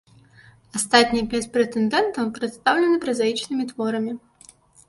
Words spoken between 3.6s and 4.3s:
творамі.